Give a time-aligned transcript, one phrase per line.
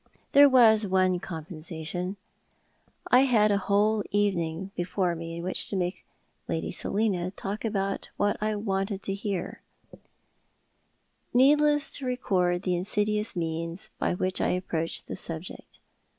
[0.31, 2.17] There was one compensation.
[3.11, 6.03] I had a whole evening before me in which to make
[6.47, 9.61] Lady Selina talk about what I wanted to hear.
[9.91, 9.99] Cor
[11.35, 15.05] alios Private Diary continued, 255 Needless to record the insidious means by which I approached
[15.05, 15.79] the subject.